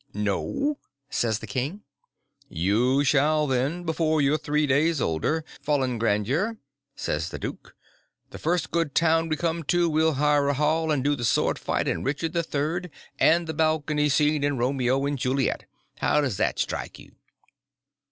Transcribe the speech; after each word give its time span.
"No," 0.15 0.79
says 1.11 1.37
the 1.37 1.45
king. 1.45 1.83
"You 2.49 3.03
shall, 3.03 3.45
then, 3.45 3.83
before 3.83 4.19
you're 4.19 4.39
three 4.39 4.65
days 4.65 4.99
older, 4.99 5.45
Fallen 5.61 5.99
Grandeur," 5.99 6.57
says 6.95 7.29
the 7.29 7.37
duke. 7.37 7.75
"The 8.31 8.39
first 8.39 8.71
good 8.71 8.95
town 8.95 9.29
we 9.29 9.35
come 9.35 9.61
to 9.65 9.87
we'll 9.87 10.13
hire 10.13 10.47
a 10.47 10.55
hall 10.55 10.89
and 10.89 11.03
do 11.03 11.15
the 11.15 11.23
sword 11.23 11.59
fight 11.59 11.87
in 11.87 12.03
Richard 12.03 12.35
III. 12.35 12.89
and 13.19 13.45
the 13.45 13.53
balcony 13.53 14.09
scene 14.09 14.43
in 14.43 14.57
Romeo 14.57 15.05
and 15.05 15.19
Juliet. 15.19 15.65
How 15.99 16.19
does 16.19 16.37
that 16.37 16.57
strike 16.57 16.97
you?" 16.97 17.11